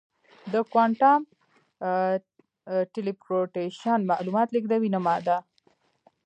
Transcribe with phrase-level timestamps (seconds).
[0.53, 1.21] د کوانټم
[2.93, 5.37] ټیلیپورټیشن معلومات لېږدوي نه ماده.